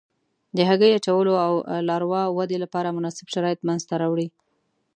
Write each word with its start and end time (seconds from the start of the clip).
د 0.57 0.57
هګۍ 0.69 0.91
اچولو 0.93 1.33
او 1.45 1.53
لاروا 1.89 2.23
ودې 2.37 2.57
لپاره 2.63 2.95
مناسب 2.97 3.27
شرایط 3.33 3.59
منځته 3.67 3.93
راوړي. 4.01 4.27